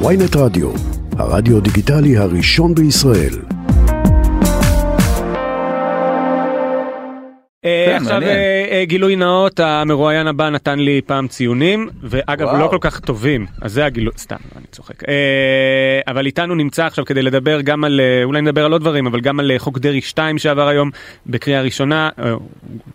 [0.00, 0.70] ויינט רדיו,
[1.18, 3.34] הרדיו דיגיטלי הראשון בישראל.
[7.64, 8.22] אה, כן, עכשיו.
[8.22, 12.48] אה, אה, גילוי נאות, המרואיין הבא נתן לי פעם ציונים, ואגב.
[12.48, 15.02] לא כל כך טובים, אז זה הגילוי, סתם, אני צוחק.
[16.06, 19.40] אבל איתנו נמצא עכשיו כדי לדבר גם על, אולי נדבר על עוד דברים, אבל גם
[19.40, 20.90] על חוק דרעי 2 שעבר היום
[21.26, 22.08] בקריאה ראשונה,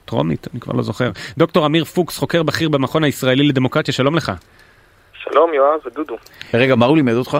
[0.05, 1.11] טרומית, אני כבר לא זוכר.
[1.37, 4.31] דוקטור אמיר פוקס, חוקר בכיר במכון הישראלי לדמוקרטיה, שלום לך.
[5.31, 6.17] שלום יואב ודודו.
[6.53, 7.37] רגע, מה הוא לימד אותך?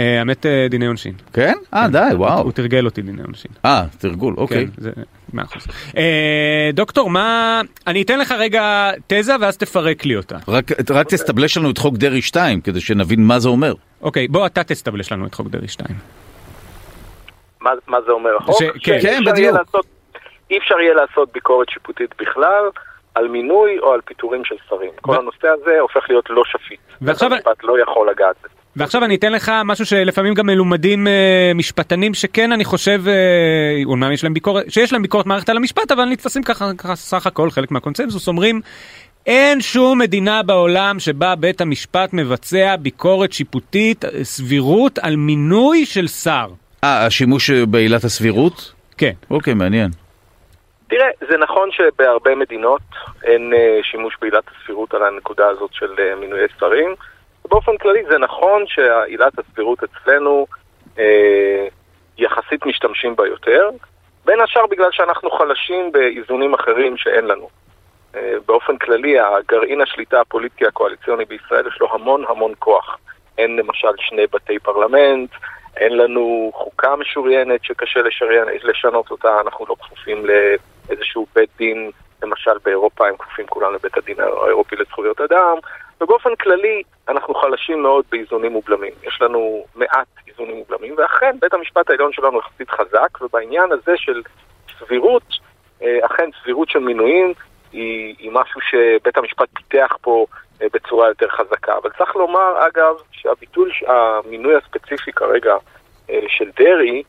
[0.00, 1.14] אה, האמת אה, דיני עונשין.
[1.32, 1.54] כן?
[1.74, 2.42] אה, די, וואו.
[2.42, 3.50] הוא תרגל אותי דיני עונשין.
[3.64, 4.66] אה, תרגול, אוקיי.
[4.66, 4.90] כן, זה
[5.32, 5.66] מאה אחוז.
[5.96, 7.60] אה, דוקטור, מה...
[7.86, 10.36] אני אתן לך רגע תזה ואז תפרק לי אותה.
[10.48, 13.74] רק רק תסטבלש לנו את חוק דרעי 2, כדי שנבין מה זה אומר.
[14.02, 15.88] אוקיי, בוא אתה תסטבלש לנו את חוק דרעי 2.
[17.60, 18.62] מה, זה אומר החוק?
[18.82, 19.56] כן, כן, בדיוק.
[20.50, 22.68] אי אפשר יהיה לעשות ביקורת שיפוטית בכלל
[23.14, 24.90] על מינוי או על פיטורים של שרים.
[25.00, 26.80] כל הנושא הזה הופך להיות לא שפיט.
[27.00, 28.48] ועכשיו- המשפט לא יכול לגעת בזה.
[28.76, 33.12] ועכשיו אני אתן לך משהו שלפעמים גם מלומדים אה, משפטנים שכן אני חושב, אה,
[33.84, 37.26] אומנם יש להם ביקורת, שיש להם ביקורת מערכת על המשפט, אבל נתפסים ככה, ככה סך
[37.26, 38.60] הכל חלק מהקונצנזוס, אומרים
[39.26, 46.06] אין שום מדינה בעולם שבה בית המשפט מבצע ביקורת שיפוטית, אה, סבירות על מינוי של
[46.08, 46.46] שר.
[46.84, 48.72] אה, השימוש בעילת הסבירות?
[48.98, 49.12] כן.
[49.30, 49.90] אוקיי, מעניין.
[50.92, 52.82] תראה, זה נכון שבהרבה מדינות
[53.24, 56.94] אין אה, שימוש בעילת הסבירות על הנקודה הזאת של אה, מינויי שרים.
[57.48, 60.46] באופן כללי זה נכון שעילת הסבירות אצלנו
[60.98, 61.66] אה,
[62.18, 63.70] יחסית משתמשים בה יותר,
[64.24, 67.48] בין השאר בגלל שאנחנו חלשים באיזונים אחרים שאין לנו.
[68.14, 72.98] אה, באופן כללי, הגרעין השליטה הפוליטי הקואליציוני בישראל יש לו המון המון כוח.
[73.38, 75.30] אין למשל שני בתי פרלמנט,
[75.76, 80.26] אין לנו חוקה משוריינת שקשה לשריין, לשנות אותה, אנחנו לא כפופים
[80.88, 81.90] לאיזשהו בית דין,
[82.22, 85.56] למשל באירופה הם כפופים כולם לבית הדין האירופי לזכויות אדם,
[86.00, 88.92] ובאופן כללי אנחנו חלשים מאוד באיזונים ובלמים.
[89.06, 94.22] יש לנו מעט איזונים ובלמים, ואכן בית המשפט העליון שלנו יחסית חזק, ובעניין הזה של
[94.78, 95.22] סבירות,
[95.82, 97.32] אה, אכן סבירות של מינויים
[97.72, 100.26] היא, היא משהו שבית המשפט פיתח פה
[100.62, 101.76] אה, בצורה יותר חזקה.
[101.82, 105.54] אבל צריך לומר, אגב, שהביטול, המינוי הספציפי כרגע
[106.10, 107.02] אה, של דרעי,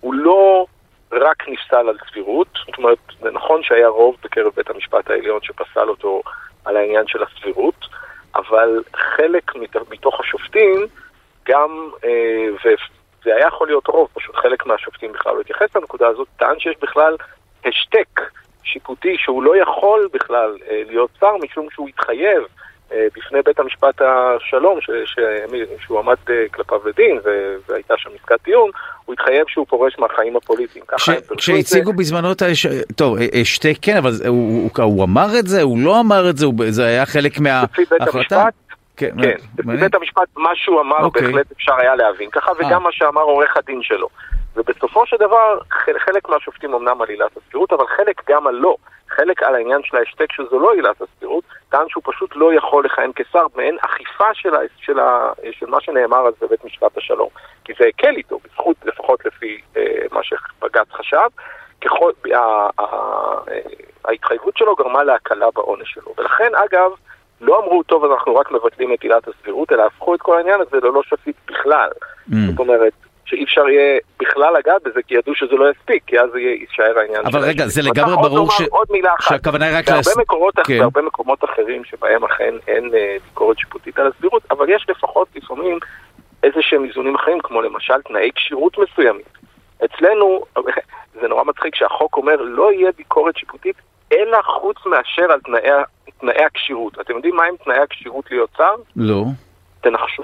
[0.00, 0.66] הוא לא
[1.12, 5.88] רק נפסל על סבירות, זאת אומרת, זה נכון שהיה רוב בקרב בית המשפט העליון שפסל
[5.88, 6.22] אותו
[6.64, 7.86] על העניין של הסבירות,
[8.34, 10.86] אבל חלק מת- מתוך השופטים
[11.48, 16.28] גם, אה, וזה היה יכול להיות רוב, פשוט חלק מהשופטים בכלל לא התייחס לנקודה הזאת,
[16.36, 17.16] טען שיש בכלל
[17.64, 18.20] השתק
[18.62, 22.42] שיפוטי שהוא לא יכול בכלל אה, להיות שר משום שהוא התחייב
[23.16, 25.18] בפני בית המשפט השלום ש, ש,
[25.84, 27.20] שהוא עמד אה, כלפיו לדין
[27.68, 28.70] והייתה שם עסקת טיעון,
[29.04, 30.84] הוא התחייב שהוא פורש מהחיים הפוליטיים.
[30.96, 31.34] כש- את זה.
[31.36, 32.66] כשהציגו בזמנו את הש...
[32.96, 35.62] טוב, אה, שתי כן, אבל הוא הוא- הוא אמר את זה?
[35.62, 36.46] הוא לא אמר את זה?
[36.46, 38.48] הוא- זה היה חלק מההחלטה?
[38.96, 39.84] כן, כן, לפי מעניין.
[39.84, 41.22] בית המשפט מה שהוא אמר אוקיי.
[41.22, 42.56] בהחלט אפשר היה להבין ככה, אה.
[42.66, 44.08] וגם מה שאמר עורך הדין שלו.
[44.56, 48.76] ובסופו של דבר, חל- חלק מהשופטים אמנם על עילת הסבירות, אבל חלק גם על לא.
[49.16, 53.10] חלק על העניין של ההשתק שזו לא עילת הסבירות, טען שהוא פשוט לא יכול לכהן
[53.16, 57.28] כשר, מעין אכיפה של, ה, של, ה, של מה שנאמר אז בבית משפט השלום.
[57.64, 59.82] כי זה הקל איתו, בזכות, לפחות לפי אה,
[60.12, 61.28] מה שבג"ץ חשב,
[61.80, 62.84] ככל, ה, ה, ה,
[64.04, 66.14] ההתחייבות שלו גרמה להקלה בעונש שלו.
[66.18, 66.90] ולכן, אגב,
[67.40, 70.60] לא אמרו, טוב, אז אנחנו רק מבטלים את עילת הסבירות, אלא הפכו את כל העניין
[70.60, 71.90] הזה ללא שפיט בכלל.
[72.30, 72.34] Mm.
[72.50, 72.92] זאת אומרת,
[73.30, 77.26] שאי אפשר יהיה בכלל לגעת בזה, כי ידעו שזה לא יספיק, כי אז יישאר העניין
[77.26, 77.66] אבל רגע.
[77.66, 79.28] זה לגמרי ברור ש- עוד מילה אחת.
[79.28, 80.78] שהכוונה היא רק בהרבה להס- מקומות, כן.
[80.78, 85.78] בהרבה מקומות אחרים שבהם אכן אין אה, ביקורת שיפוטית על הסבירות, אבל יש לפחות לפעמים
[86.42, 89.22] איזה שהם איזונים אחרים, כמו למשל תנאי כשירות מסוימים.
[89.84, 90.40] אצלנו,
[91.20, 93.76] זה נורא מצחיק שהחוק אומר לא יהיה ביקורת שיפוטית,
[94.12, 95.40] אלא חוץ מאשר על
[96.20, 97.00] תנאי הכשירות.
[97.00, 98.74] אתם יודעים מה הם תנאי הכשירות להיות שר?
[98.96, 99.22] לא,
[99.80, 100.22] תנחשו.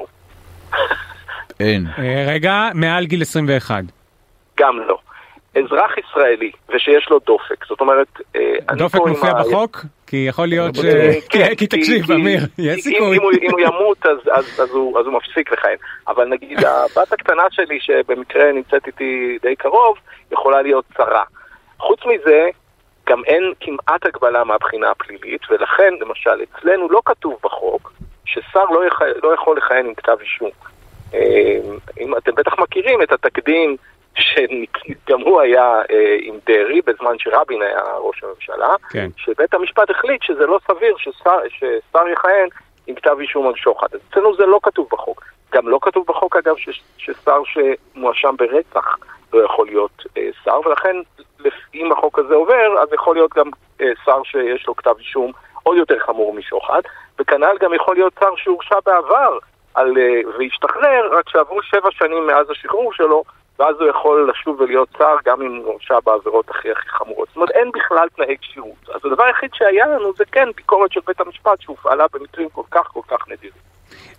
[1.61, 1.87] אין.
[1.99, 3.85] אה, רגע, מעל גיל 21.
[4.61, 4.99] גם לא.
[5.65, 8.07] אזרח ישראלי, ושיש לו דופק, זאת אומרת...
[8.37, 9.85] אה, דופק מופיע ה- בחוק?
[10.07, 10.85] כי יכול להיות ש...
[10.85, 13.17] אה, כן, כי תקשיב, אמיר, יש אם- סיכוי.
[13.17, 15.77] אם הוא- ימות אז- הוא מפסיק לכהן.
[16.09, 19.97] אבל נגיד הבת הקטנה שלי, שבמקרה נמצאת איתי די קרוב,
[20.33, 21.23] יכולה להיות שרה.
[21.79, 22.49] חוץ מזה,
[23.09, 27.93] גם אין כמעט הגבלה מהבחינה הפלילית, ולכן, למשל, אצלנו לא כתוב בחוק
[28.25, 30.51] ששר לא יכ- לא יכול לכהן עם כתב אישום.
[31.15, 31.59] אה,
[32.01, 33.77] אם אתם בטח מכירים את התקדים
[34.15, 39.09] שגם הוא היה אה, עם דרעי בזמן שרבין היה ראש הממשלה, כן.
[39.17, 42.49] שבית המשפט החליט שזה לא סביר ששר, ששר יכהן
[42.87, 43.87] עם כתב אישום על שוחד.
[43.93, 45.25] אז אצלנו זה לא כתוב בחוק.
[45.53, 48.97] גם לא כתוב בחוק, אגב, ש, ששר שמואשם ברצח
[49.33, 50.97] לא יכול להיות אה, שר, ולכן
[51.75, 53.51] אם החוק הזה עובר, אז יכול להיות גם
[53.81, 55.33] אה, שר שיש לו כתב אישום
[55.63, 56.81] עוד יותר חמור משוחד,
[57.19, 59.39] וכנ"ל גם יכול להיות שר שהורשע בעבר
[59.77, 63.25] על, אה, והשתחרר, רק שעברו שבע שנים מאז השחרור שלו,
[63.59, 67.29] ואז הוא יכול לשוב ולהיות שר גם אם הוא הורשע בעבירות הכי הכי חמורות.
[67.29, 68.89] זאת אומרת, אין בכלל תנאי כשירות.
[68.95, 72.87] אז הדבר היחיד שהיה לנו זה כן ביקורת של בית המשפט שהופעלה במקרים כל כך
[72.93, 73.67] כל כך נדירים.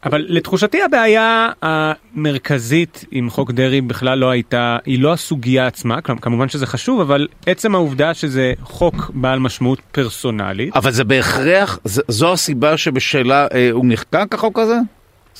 [0.05, 6.49] אבל לתחושתי הבעיה המרכזית עם חוק דרעי בכלל לא הייתה, היא לא הסוגיה עצמה, כמובן
[6.49, 10.75] שזה חשוב, אבל עצם העובדה שזה חוק בעל משמעות פרסונלית.
[10.75, 14.75] אבל זה בהכרח, זו הסיבה שבשלה אה, הוא נחקק החוק הזה?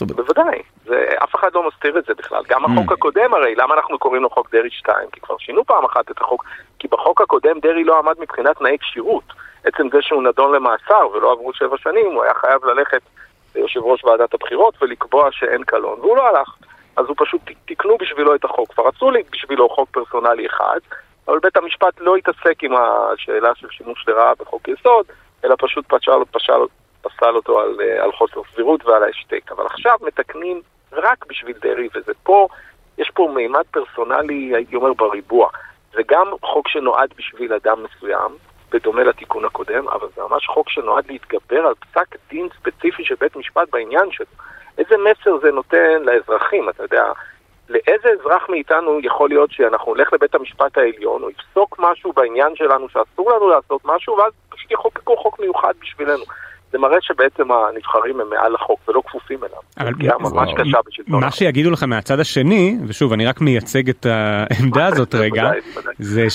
[0.06, 2.44] בוודאי, זה, אף אחד לא מסתיר את זה בכלל.
[2.48, 2.72] גם mm.
[2.72, 5.10] החוק הקודם הרי, למה אנחנו קוראים לו חוק דרעי 2?
[5.12, 6.46] כי כבר שינו פעם אחת את החוק,
[6.80, 9.24] כי בחוק הקודם דרעי לא עמד מבחינת תנאי כשירות.
[9.64, 13.02] עצם זה שהוא נדון למאסר ולא עברו שבע שנים, הוא היה חייב ללכת
[13.56, 16.56] ליושב ראש ועדת הבחירות ולקבוע שאין קלון, והוא לא הלך.
[16.98, 18.74] אז הוא פשוט תיקנו בשבילו את החוק.
[18.74, 20.80] כבר רצו לי בשבילו חוק פרסונלי אחד,
[21.28, 25.06] אבל בית המשפט לא התעסק עם השאלה של שימוש לרעה בחוק יסוד,
[25.46, 26.62] אלא פשוט פשל, פשל,
[27.02, 29.52] פסל אותו על, אה, על חוסר סבירות ועל ההשתק.
[29.52, 30.62] אבל עכשיו מתקנים
[30.92, 32.48] רק בשביל דרעי, וזה פה,
[32.98, 35.50] יש פה מימד פרסונלי, הייתי אומר, בריבוע.
[35.94, 38.32] זה גם חוק שנועד בשביל אדם מסוים,
[38.72, 43.36] בדומה לתיקון הקודם, אבל זה ממש חוק שנועד להתגבר על פסק דין ספציפי של בית
[43.36, 44.26] משפט בעניין שלו.
[44.78, 47.12] איזה מסר זה נותן לאזרחים, אתה יודע,
[47.70, 52.90] לאיזה אזרח מאיתנו יכול להיות שאנחנו נלך לבית המשפט העליון, הוא יפסוק משהו בעניין שלנו
[52.90, 56.24] שאסור לנו לעשות משהו, ואז פשוט יחוקקו חוק מיוחד בשבילנו.
[56.72, 59.60] זה מראה שבעצם הנבחרים הם מעל החוק ולא כפופים אליו.
[59.80, 61.20] אבל ממש קשה בשלטון.
[61.20, 65.52] מה שיגידו לך מהצד השני, ושוב אני רק מייצג את העמדה הזאת רגע,
[66.00, 66.28] זה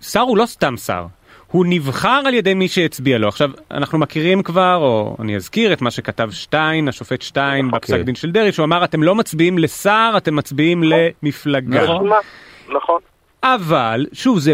[0.00, 1.06] ששר הוא לא סתם שר.
[1.52, 3.28] הוא נבחר על ידי מי שהצביע לו.
[3.28, 8.04] עכשיו, אנחנו מכירים כבר, או אני אזכיר את מה שכתב שטיין, השופט שטיין, בפסק אוקיי.
[8.04, 10.98] דין של דרעי, שהוא אמר, אתם לא מצביעים לשר, אתם מצביעים נכון.
[11.22, 11.82] למפלגה.
[11.82, 12.10] נכון.
[12.68, 13.00] נכון.
[13.42, 14.52] אבל, שוב, זה,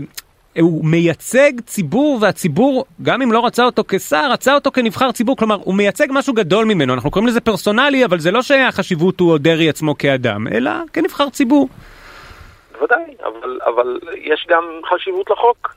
[0.61, 5.59] הוא מייצג ציבור והציבור גם אם לא רצה אותו כשר רצה אותו כנבחר ציבור כלומר
[5.65, 9.69] הוא מייצג משהו גדול ממנו אנחנו קוראים לזה פרסונלי אבל זה לא שהחשיבות הוא דרעי
[9.69, 11.69] עצמו כאדם אלא כנבחר ציבור.
[12.73, 15.75] בוודאי אבל אבל יש גם חשיבות לחוק.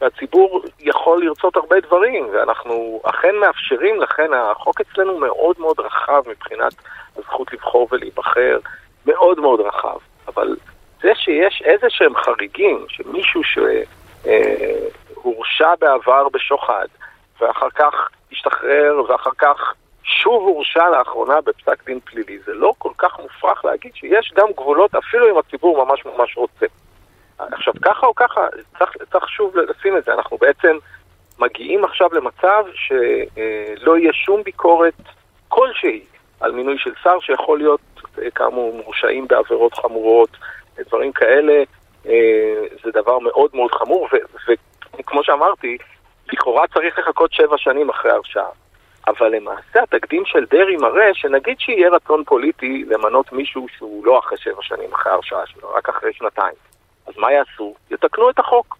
[0.00, 6.74] והציבור יכול לרצות הרבה דברים ואנחנו אכן מאפשרים לכן החוק אצלנו מאוד מאוד רחב מבחינת
[7.16, 8.58] הזכות לבחור ולהיבחר
[9.06, 9.96] מאוד מאוד רחב
[10.28, 10.56] אבל
[11.02, 13.58] זה שיש איזה שהם חריגים שמישהו ש...
[15.60, 16.86] הורשע בעבר בשוחד,
[17.40, 22.38] ואחר כך השתחרר, ואחר כך שוב הורשע לאחרונה בפסק דין פלילי.
[22.38, 26.66] זה לא כל כך מופרך להגיד שיש גם גבולות, אפילו אם הציבור ממש ממש רוצה.
[27.38, 28.46] עכשיו, ככה או ככה,
[28.78, 30.12] צריך, צריך שוב לשים את זה.
[30.14, 30.76] אנחנו בעצם
[31.38, 35.02] מגיעים עכשיו למצב שלא יהיה שום ביקורת
[35.48, 36.04] כלשהי
[36.40, 37.80] על מינוי של שר שיכול להיות,
[38.22, 40.30] אה, כאמור, מורשעים בעבירות חמורות,
[40.78, 41.62] דברים כאלה.
[42.06, 44.08] אה, זה דבר מאוד מאוד חמור,
[45.00, 45.78] וכמו שאמרתי,
[46.32, 48.48] לכאורה צריך לחכות שבע שנים אחרי הרשעה.
[49.08, 54.38] אבל למעשה התקדים של דרעי מראה שנגיד שיהיה רצון פוליטי למנות מישהו שהוא לא אחרי
[54.38, 56.54] שבע שנים אחרי הרשעה שלו, רק אחרי שנתיים.
[57.06, 57.74] אז מה יעשו?
[57.90, 58.76] יתקנו את החוק,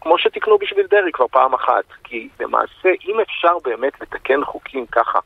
[0.00, 1.84] כמו שתיקנו בשביל דרעי כבר פעם אחת.
[2.04, 5.18] כי למעשה, אם אפשר באמת לתקן חוקים ככה,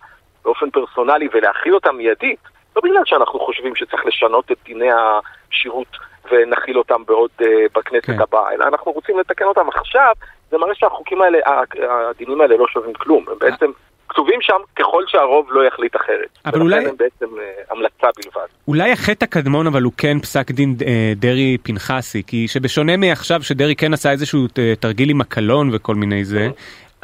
[0.45, 2.41] באופן פרסונלי, ולהכיל אותם מיידית,
[2.77, 5.97] לא בגלל שאנחנו חושבים שצריך לשנות את דיני השירות
[6.31, 7.45] ונכיל אותם בעוד uh,
[7.75, 8.21] בכנסת כן.
[8.21, 10.13] הבאה, אלא אנחנו רוצים לתקן אותם עכשיו,
[10.51, 11.39] זה מראה שהחוקים האלה,
[12.11, 13.71] הדינים האלה לא שווים כלום, הם בעצם...
[14.09, 16.39] כתובים שם ככל שהרוב לא יחליט אחרת.
[16.47, 16.87] אבל אולי...
[16.87, 18.47] הם בעצם uh, המלצה בלבד.
[18.69, 20.85] אולי החטא הקדמון אבל הוא כן פסק דין uh,
[21.17, 24.47] דרעי פנחסי, כי שבשונה מעכשיו שדרעי כן עשה איזשהו
[24.81, 26.49] תרגיל עם הקלון וכל מיני זה,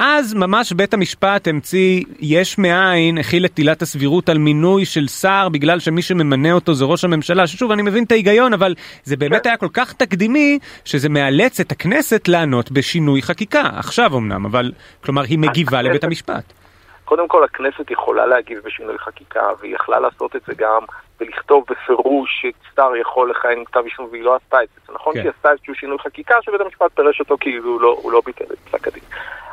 [0.02, 5.48] אז ממש בית המשפט המציא יש מאין, הכיל את עילת הסבירות על מינוי של שר
[5.52, 9.46] בגלל שמי שממנה אותו זה ראש הממשלה, ששוב אני מבין את ההיגיון אבל זה באמת
[9.46, 14.72] היה כל כך תקדימי שזה מאלץ את הכנסת לענות בשינוי חקיקה, עכשיו אמנם, אבל
[15.04, 16.44] כלומר היא מגיבה לבית המשפט.
[17.04, 20.80] קודם כל הכנסת יכולה להגיב בשינוי חקיקה והיא יכלה לעשות את זה גם
[21.20, 24.80] ולכתוב בפירוש ששר יכול לכהן כתב אישום והיא לא עשתה את זה.
[24.86, 25.20] זה נכון כן.
[25.20, 28.44] שהיא עשתה איזשהו שינוי חקיקה שבית המשפט פירש אותו כי הוא לא, הוא לא ביטל
[28.44, 29.02] את פסק הדין.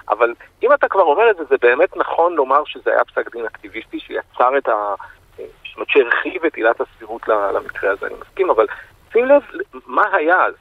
[0.10, 0.34] אבל
[0.64, 4.00] אם אתה כבר אומר את זה, זה באמת נכון לומר שזה היה פסק דין אקטיביסטי
[4.00, 4.94] שיצר את ה...
[5.38, 8.66] זאת אומרת שהרחיב את עילת הסבירות למקרה הזה, אני מסכים, אבל
[9.14, 9.42] שים לב
[9.86, 10.54] מה היה אז.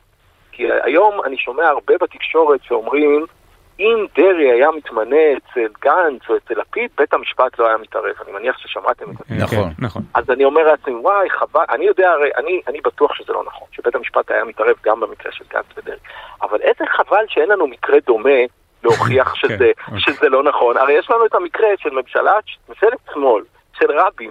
[0.53, 3.27] כי היום אני שומע הרבה בתקשורת שאומרים,
[3.79, 8.15] אם דרעי היה מתמנה אצל גנץ או אצל לפיד, בית המשפט לא היה מתערב.
[8.25, 9.35] אני מניח ששמעתם את זה.
[9.45, 10.03] נכון, נכון.
[10.15, 13.69] אז אני אומר לעצמי, וואי, חבל, אני יודע, הרי, אני, אני בטוח שזה לא נכון,
[13.73, 15.99] שבית המשפט היה מתערב גם במקרה של גנץ ודרעי.
[16.43, 18.41] אבל איזה חבל שאין לנו מקרה דומה
[18.87, 20.01] להוכיח כן, שזה, אוקיי.
[20.01, 20.77] שזה לא נכון.
[20.77, 22.33] הרי יש לנו את המקרה של ממשלה,
[22.69, 23.43] ממשלת שמאל,
[23.79, 24.31] של רבין,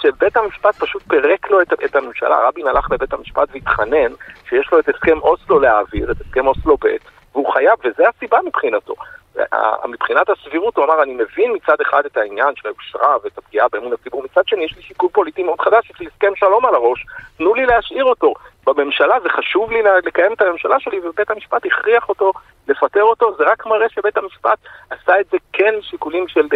[0.00, 2.48] שבית המשפט פשוט פירק לו את, את הממשלה.
[2.48, 4.12] רבין הלך לבית המשפט והתחנן
[4.48, 6.86] שיש לו את הסכם אוסלו להעביר, את הסכם אוסלו ב',
[7.32, 8.94] והוא חייב, וזה הסיבה מבחינתו.
[9.88, 13.92] מבחינת הסבירות הוא אמר, אני מבין מצד אחד את העניין של היושרה ואת הפגיעה באמון
[13.92, 17.06] הציבור, מצד שני יש לי שיקול פוליטי מאוד חדש, יש לי הסכם שלום על הראש,
[17.36, 18.34] תנו לי להשאיר אותו.
[18.72, 22.32] בממשלה זה חשוב לי לקיים את הממשלה שלי, ובית המשפט הכריח אותו
[22.68, 24.58] לפטר אותו, זה רק מראה שבית המשפט
[24.90, 26.46] עשה את זה כן משיקולים של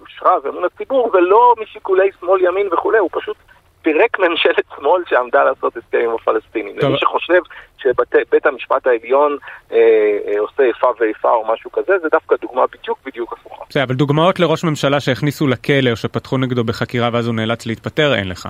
[0.00, 3.36] יושרה ואמון הציבור, ולא משיקולי שמאל ימין וכולי, הוא פשוט
[3.82, 6.78] פירק ממשלת שמאל שעמדה לעשות הסכם עם הפלסטינים.
[6.78, 7.40] למי שחושב
[7.78, 9.36] שבית המשפט העליון
[9.72, 9.78] אה,
[10.26, 13.64] אה, עושה איפה ואיפה או משהו כזה, זה דווקא דוגמה בדיוק בדיוק הפוכה.
[13.68, 18.14] בסדר, אבל דוגמאות לראש ממשלה שהכניסו לכלא או שפתחו נגדו בחקירה ואז הוא נאלץ להתפטר,
[18.14, 18.48] אין לך.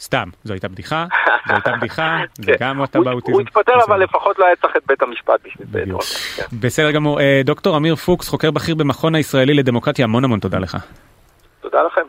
[0.00, 1.06] סתם, זו הייתה בדיחה,
[1.48, 3.32] זו הייתה בדיחה, זה גם אתה באוטיזם.
[3.32, 6.42] הוא התפטר אבל לפחות לא היה צריך את בית המשפט בשביל זה.
[6.52, 10.76] בסדר גמור, אה, דוקטור אמיר פוקס, חוקר בכיר במכון הישראלי לדמוקרטיה, המון המון תודה לך.
[11.60, 12.02] תודה לכם.